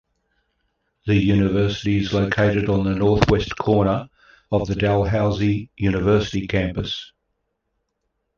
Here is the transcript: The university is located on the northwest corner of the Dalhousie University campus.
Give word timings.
The 1.05 1.13
university 1.15 1.97
is 1.99 2.11
located 2.11 2.69
on 2.69 2.85
the 2.85 2.95
northwest 2.95 3.55
corner 3.57 4.09
of 4.51 4.65
the 4.67 4.73
Dalhousie 4.73 5.69
University 5.77 6.47
campus. 6.47 7.11